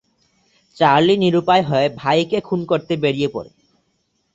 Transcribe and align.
Charlie 0.77 1.15
নিরুপায় 1.17 1.63
হয়ে 1.63 1.87
ভাই 1.95 2.19
কে 2.25 2.37
খুন 2.41 2.59
করতে 2.65 2.93
বেড়িয়ে 2.97 3.29
পড়ে। 3.33 3.51